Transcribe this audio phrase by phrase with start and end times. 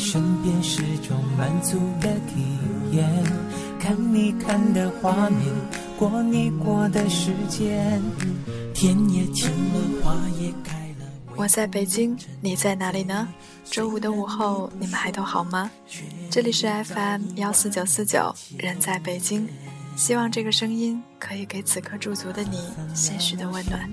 [0.00, 2.42] 身边是种满足的体
[2.90, 3.06] 验，
[3.78, 5.40] 看你看的画面，
[5.98, 8.02] 过你过的时间，
[8.72, 11.06] 天也晴了，花也开了。
[11.36, 13.28] 我在北京，你在哪里呢？
[13.66, 15.70] 周五的午后，你们还都好吗？
[16.30, 19.46] 这里是 FM 幺四九四九，人在北京，
[19.96, 22.58] 希望这个声音可以给此刻驻足的你
[22.94, 23.88] 些许的温暖。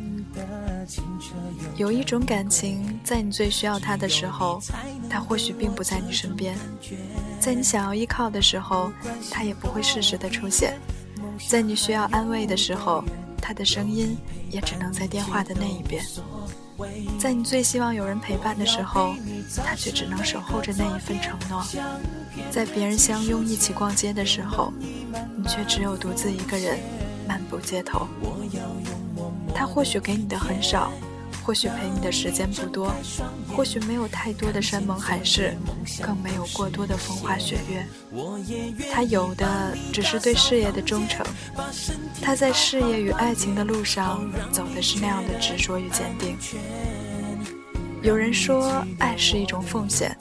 [1.77, 4.59] 有一种感情，在你最需要他的时候，
[5.07, 6.55] 他或许并不在你身边；
[7.39, 8.91] 在你想要依靠的时候，
[9.29, 10.71] 他也不会适时的出现；
[11.47, 13.03] 在你需要安慰的时候，
[13.39, 14.17] 他的声音
[14.49, 16.03] 也只能在电话的那一边。
[17.19, 19.13] 在你最希望有人陪伴的时候，
[19.63, 21.61] 他却只能守候着那一份承诺；
[22.49, 24.73] 在别人相拥一起逛街的时候，
[25.37, 26.79] 你却只有独自一个人
[27.27, 28.07] 漫步街头。
[29.53, 30.91] 他或许给你的很少，
[31.47, 32.93] 或许陪你的时间不多，
[33.55, 35.55] 或许没有太多的山盟海誓，
[36.01, 37.87] 更没有过多的风花雪月。
[38.91, 41.25] 他有的只是对事业的忠诚。
[42.21, 46.37] 他在事业与爱情的路上走的是那样的执着与坚定。
[48.03, 50.13] 有人说，爱是一种奉献，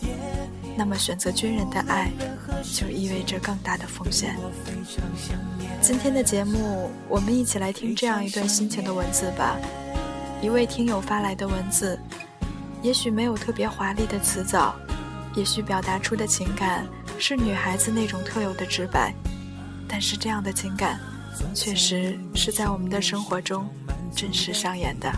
[0.77, 2.09] 那么选择军人的爱，
[2.73, 4.37] 就意味着更大的奉献。
[5.83, 9.57] 今天的节目，我们一起来听这样一段心情的文字吧。
[10.43, 11.99] 一位听友发来的文字，
[12.83, 14.75] 也许没有特别华丽的词藻，
[15.35, 16.87] 也许表达出的情感
[17.19, 19.13] 是女孩子那种特有的直白，
[19.89, 21.01] 但是这样的情感，
[21.55, 23.69] 确实是在我们的生活中
[24.15, 25.11] 真实上演的。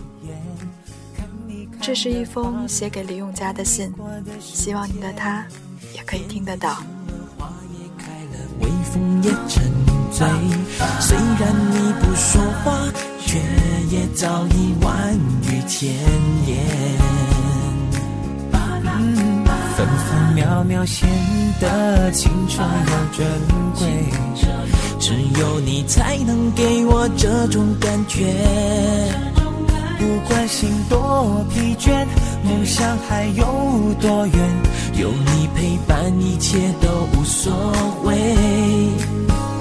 [1.81, 3.93] 这是一封写给李永嘉的信，
[4.41, 5.45] 希望你的他
[5.95, 6.83] 也可以听得到。
[8.61, 9.71] 微风也沉
[10.11, 10.27] 醉，
[11.01, 12.77] 虽然你不说话，
[13.29, 13.37] 却
[13.91, 15.91] 也早已万语千
[16.47, 16.57] 言。
[19.77, 21.07] 分分秒秒显
[21.61, 23.27] 得青春又珍
[23.77, 23.87] 贵，
[24.99, 28.33] 只有你才能给我这种感觉。
[29.99, 32.07] 不管心多疲倦，
[32.43, 33.45] 梦想还有
[34.01, 34.63] 多远，
[34.95, 37.53] 有你陪伴，一切都无所
[38.05, 38.15] 谓。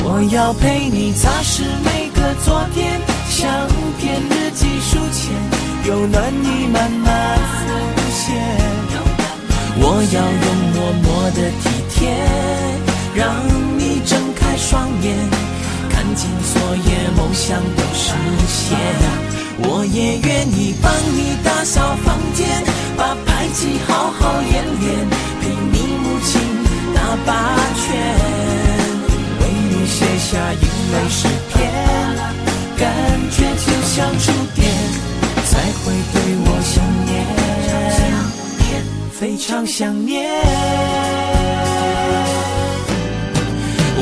[0.06, 3.02] 我要陪你擦拭每个昨天，
[3.38, 3.48] 相
[4.00, 5.30] 片日记书签，
[5.88, 7.70] 有暖意慢慢浮
[8.10, 8.36] 现。
[9.80, 12.10] 我要用默默的体贴，
[13.14, 13.30] 让
[13.78, 15.16] 你睁开双眼，
[15.88, 18.16] 看见所有梦想都实
[18.48, 18.76] 现。
[19.60, 22.64] 我也愿意帮你打扫房间，
[22.98, 25.08] 把排气好好演练，
[25.42, 26.42] 陪你母亲
[26.96, 27.54] 打八
[27.86, 28.02] 拳，
[29.42, 31.87] 为你写下英美诗篇，
[33.98, 34.70] 像触电，
[35.48, 37.10] 才会对我想念，
[39.12, 40.30] 非常想念。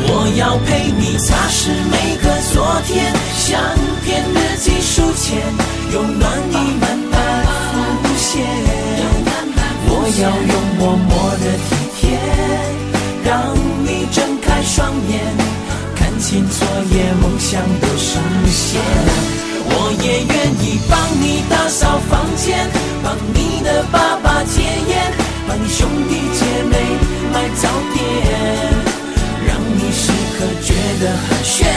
[0.05, 3.05] 我要陪你擦拭每个昨天，
[3.37, 3.57] 相
[4.03, 5.39] 片、日记、书签，
[5.93, 7.15] 有暖意慢慢
[7.71, 8.43] 浮现。
[9.87, 12.19] 我要用默默的体贴，
[13.23, 15.23] 让你睁开双眼，
[15.95, 18.19] 看清昨夜梦想都实
[18.51, 19.34] 现。
[20.05, 22.69] 也愿意帮你打扫房间，
[23.03, 25.11] 帮你的爸爸戒烟，
[25.47, 26.77] 帮你兄弟姐妹
[27.33, 27.97] 买早点。
[29.47, 31.67] 让你时刻觉得很炫，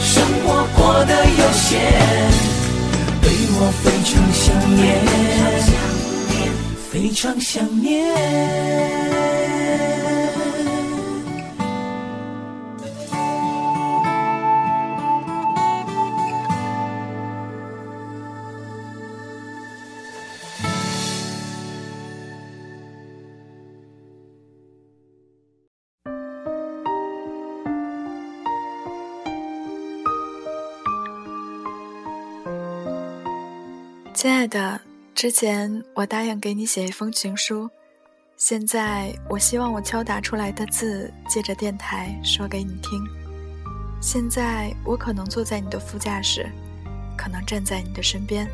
[0.00, 1.78] 生活过得悠闲，
[3.20, 3.30] 对
[3.60, 4.42] 我非常想
[4.74, 4.80] 念，
[6.90, 7.88] 非常想念。
[34.18, 34.80] 亲爱的，
[35.14, 37.70] 之前我答应给你写一封情书，
[38.36, 43.00] 现在我希望我敲打出来的字借着电台说给你听。
[44.02, 46.50] 现在我可能坐在你的副驾驶，
[47.16, 48.44] 可能站在你的身边，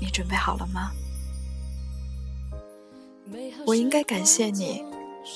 [0.00, 0.90] 你准备好了吗？
[3.66, 4.82] 我应该感谢你，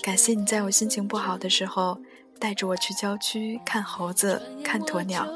[0.02, 2.00] 感谢你在我心情不好的时候
[2.38, 5.28] 带着我去郊区看猴子、看鸵鸟，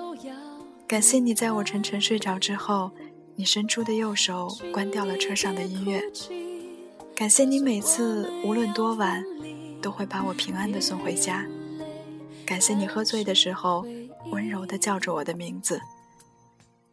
[0.89, 2.91] 感谢你在我沉沉睡着之后。
[3.35, 6.03] 你伸出的右手关掉了车上的音乐，
[7.15, 9.25] 感谢你每次无论多晚
[9.81, 11.45] 都会把我平安的送回家，
[12.45, 13.87] 感谢你喝醉的时候
[14.31, 15.81] 温柔的叫着我的名字，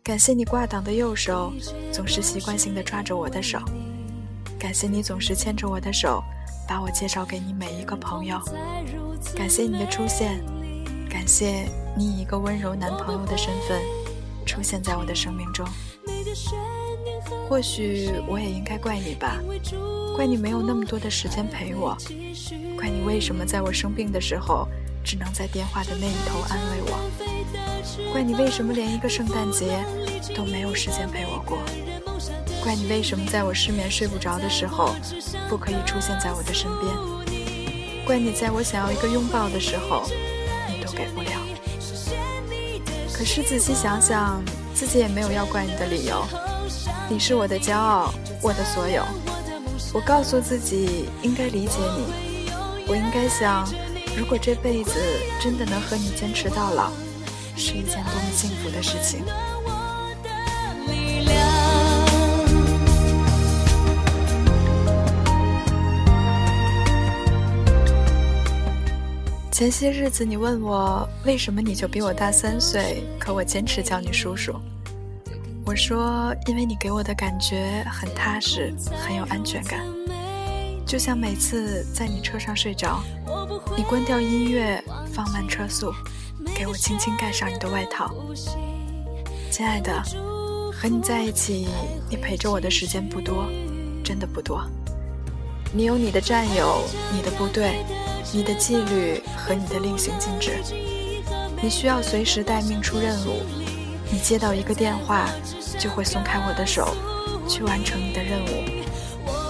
[0.02, 1.52] 感谢你挂档的右手
[1.92, 3.60] 总是习惯性的抓着我的手，
[4.58, 6.24] 感谢你总是牵着我的手
[6.68, 8.40] 把我介绍给你每一个朋友。
[9.36, 10.42] 感谢你的出现，
[11.10, 13.82] 感谢你以一个温柔男朋友的身份
[14.46, 15.68] 出现在我的生命中。
[17.48, 19.40] 或许我也应该怪你吧，
[20.16, 21.98] 怪你没有那么多的时间陪我，
[22.78, 24.68] 怪你为什么在我生病的时候
[25.04, 29.84] 只能在电话的那一头安慰我，怪你为什么连一个圣诞节
[30.36, 31.58] 都没有时间陪我过，
[32.64, 34.94] 怪你为什么在我失眠睡不着的时候
[35.50, 40.04] 不可以出现在我的身边，怪你在我想要一个拥抱的时候
[40.70, 41.32] 你都给不了。
[43.12, 44.42] 可是仔细想想，
[44.80, 46.26] 自己也没有要怪你的理由。
[47.10, 49.04] 你是我的骄傲，我的所有。
[49.94, 52.50] 我告诉自己应该理解你，
[52.88, 53.68] 我应该想，
[54.18, 54.94] 如果这辈子
[55.42, 56.92] 真的能和你坚持到老，
[57.58, 59.20] 是一件多么幸福的事情。
[69.60, 74.56] 前些日子你问我为什么你就比我大三岁，可我坚持叫你叔叔。
[75.66, 78.74] 我说，因为你给我的感觉很踏实，
[79.06, 79.86] 很有安全感，
[80.88, 83.04] 就像每次在你车上睡着，
[83.76, 85.94] 你关掉音乐，放慢车速，
[86.56, 88.16] 给我轻轻盖上你的外套。
[89.52, 89.92] 亲爱的，
[90.72, 91.68] 和你在一起，
[92.10, 93.46] 你陪着我的时间不多，
[94.06, 94.66] 真的不多。
[95.74, 96.82] 你有你的战友，
[97.14, 97.84] 你的部队，
[98.34, 100.64] 你的纪律和你的令行禁止，
[101.62, 103.44] 你需要随时待命出任务。
[104.12, 105.30] 你接到一个电话。
[105.80, 106.94] 就会松开我的手，
[107.48, 108.66] 去完成你的任务，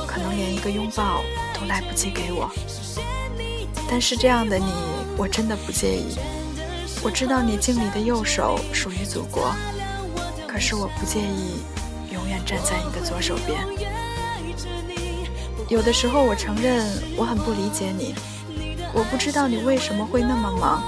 [0.06, 1.24] 可能连一个拥抱
[1.56, 2.52] 都来不及给我。
[3.90, 4.72] 但是这样的你，
[5.18, 6.16] 我真的不介意。
[7.02, 9.56] 我知道你敬礼的右手属于祖国，
[10.48, 11.64] 可是我不介意
[12.14, 13.58] 永远站在你的左手边。
[15.68, 16.86] 有的时候，我承认
[17.18, 18.14] 我很不理解你，
[18.94, 20.84] 我不知道你为什么会那么忙，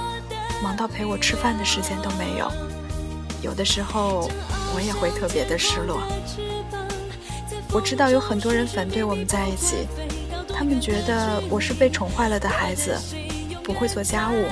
[0.62, 2.50] 忙到陪我吃饭的时间都没有。
[3.42, 4.28] 有的时候。
[4.74, 6.00] 我也会特别的失落。
[7.70, 9.86] 我知道有很多人反对我们在一起，
[10.48, 12.98] 他们觉得我是被宠坏了的孩子，
[13.62, 14.46] 不会做家务，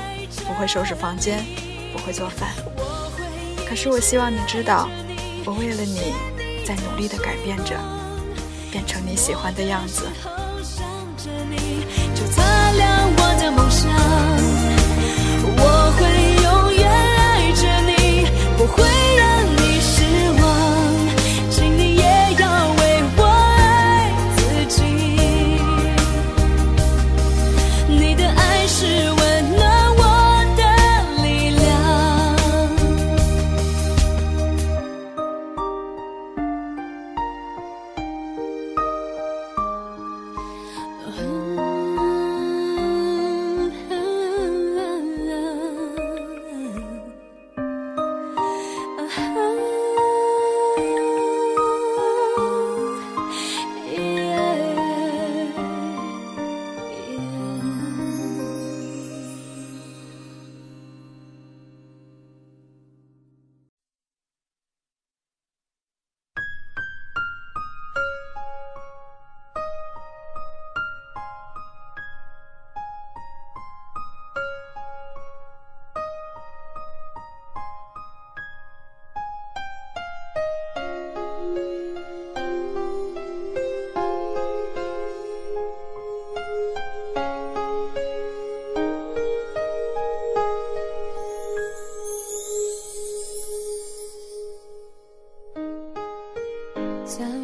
[0.47, 1.43] 不会收拾房间，
[1.91, 2.51] 不会做饭。
[3.67, 4.91] 可是我希望你知道，
[5.47, 6.13] 我为了你
[6.67, 7.75] 在努力的改变着，
[8.71, 10.07] 变成你喜欢的样子。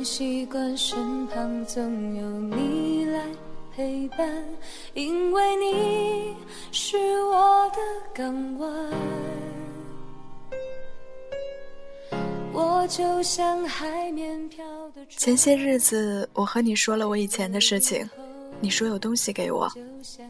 [0.07, 1.83] 习惯身旁总
[2.15, 3.27] 有你来
[3.75, 4.45] 陪伴，
[4.95, 6.33] 因为你
[6.71, 7.79] 是我的
[8.15, 8.93] 港湾。
[15.09, 18.09] 前些日子，我和你说了我以前的事情，
[18.61, 19.69] 你说有东西给我，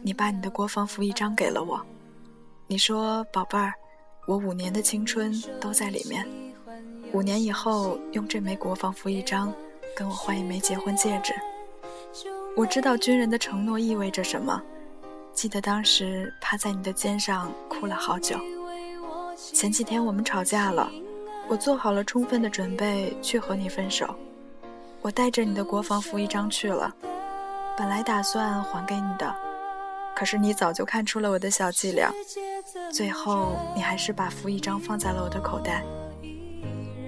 [0.01, 1.79] 你把你的国防服一张给了我，
[2.65, 3.71] 你说宝贝儿，
[4.27, 5.31] 我五年的青春
[5.61, 6.27] 都在里面，
[7.13, 9.53] 五年以后用这枚国防服一张。
[9.97, 11.33] 跟我换一枚结婚戒指。
[12.55, 14.61] 我知道军人的承诺意味着什么。
[15.33, 18.39] 记得当时趴在你的肩上哭了好久。
[19.35, 20.87] 前几天我们吵架了，
[21.47, 24.15] 我做好了充分的准备去和你分手。
[25.01, 26.93] 我带着你的国防服一张去了，
[27.75, 29.35] 本来打算还给你的，
[30.15, 32.11] 可是你早就看出了我的小伎俩，
[32.91, 35.83] 最后你还是把服一张放在了我的口袋。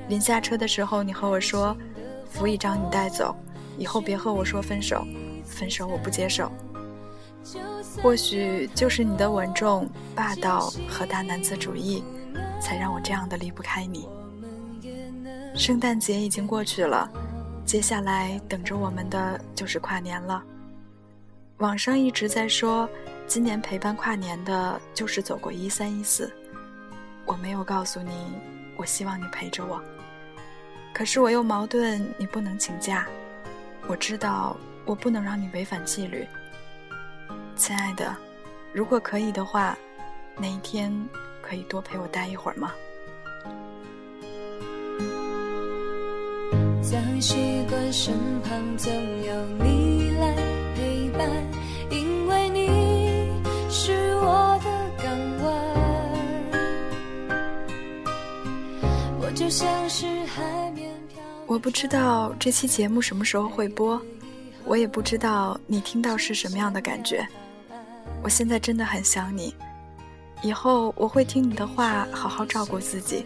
[0.07, 1.77] 临下车的时候，你和我说。
[2.29, 3.35] 扶一张你带走，
[3.77, 5.05] 以后别和我说分手，
[5.43, 6.51] 分手我不接受。
[8.01, 12.03] 或许就是你的稳重、霸道和大男子主义，
[12.61, 14.07] 才让我这样的离不开你。
[15.55, 17.09] 圣诞节已经过去了，
[17.65, 20.41] 接下来等着我们的就是跨年了。
[21.57, 22.87] 网上一直在说，
[23.27, 26.31] 今年陪伴跨年的就是走过一三一四。
[27.25, 28.11] 我没有告诉你，
[28.77, 29.81] 我希望你陪着我。
[30.99, 33.07] 可是我又矛盾，你不能请假。
[33.87, 36.27] 我知道，我不能让你违反纪律。
[37.55, 38.13] 亲爱的，
[38.73, 39.77] 如果可以的话，
[40.35, 40.93] 那一天
[41.41, 42.73] 可以多陪我待一会儿吗？
[46.81, 48.91] 在习惯身旁总
[49.23, 50.35] 有你来
[50.75, 51.29] 陪伴，
[51.91, 54.69] 因为你是我的
[55.01, 55.07] 港
[55.45, 55.53] 湾。
[59.21, 60.43] 我就像是海。
[61.49, 63.99] 我不知道这期节目什么时候会播，
[64.65, 67.27] 我也不知道你听到是什么样的感觉。
[68.21, 69.55] 我现在真的很想你，
[70.43, 73.25] 以后我会听你的话，好好照顾自己，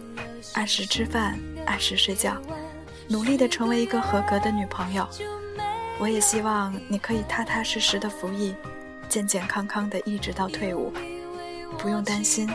[0.53, 2.37] 按时吃饭，按时睡觉，
[3.09, 5.05] 努力的成为一个合格的女朋友。
[5.99, 8.55] 我也希望你可以踏踏实实的服役，
[9.09, 10.93] 健健康康的一直到退伍。
[11.77, 12.49] 不用担心，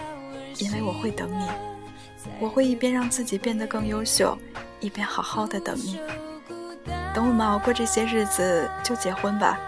[0.56, 1.44] 因为我会等你，
[2.40, 4.36] 我会一边让自己变得更优秀，
[4.80, 6.00] 一边好好的等你。
[7.14, 9.58] 等我们熬过这些日子，就结婚吧。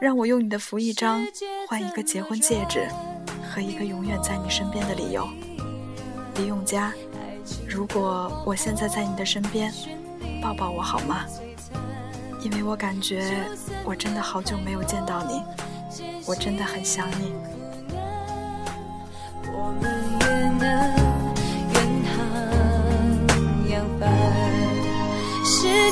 [0.00, 1.26] 让我用你的服役章
[1.68, 2.86] 换一个结婚戒指
[3.50, 5.28] 和一个永远在你身边的理由。
[6.36, 6.92] 李永嘉，
[7.68, 9.72] 如果我现在在你的身边，
[10.40, 11.24] 抱抱我好吗？
[12.40, 13.48] 因为我感觉
[13.84, 15.42] 我真的好久没有见到你，
[16.24, 17.32] 我真的很想你。
[19.50, 21.07] 我们也能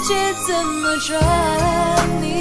[0.06, 1.18] 界怎么转，
[2.22, 2.35] 你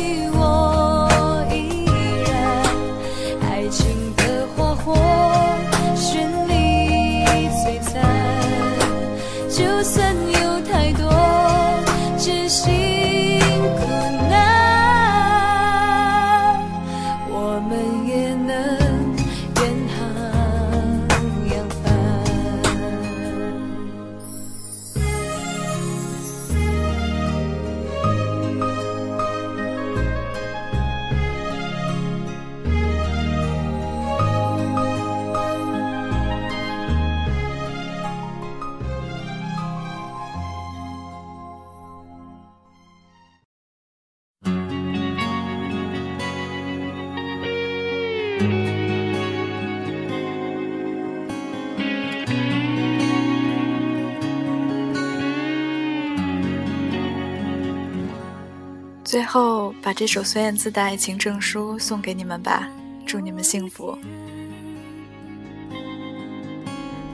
[59.16, 62.68] 最后，把这首孙燕姿的爱情证书送给你们吧，
[63.06, 63.98] 祝你们幸福。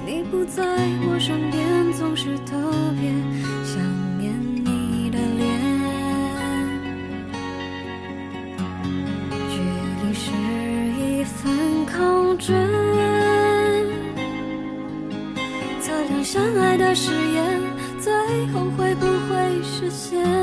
[0.03, 0.63] 你不在
[1.03, 2.55] 我身边，总是特
[2.99, 3.11] 别
[3.63, 3.77] 想
[4.17, 4.33] 念
[4.65, 5.47] 你的脸。
[9.51, 9.61] 距
[10.01, 10.31] 离是
[10.97, 12.51] 一份考卷，
[15.79, 17.61] 测量相爱的誓言，
[17.99, 18.11] 最
[18.47, 20.40] 后会不会实现？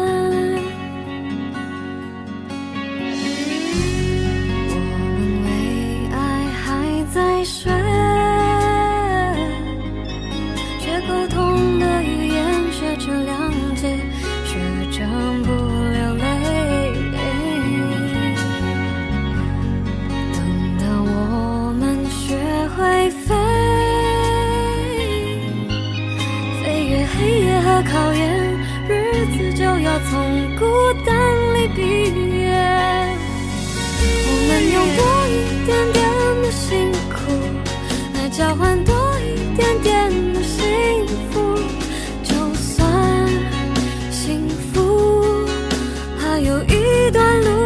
[47.08, 47.57] 一段路。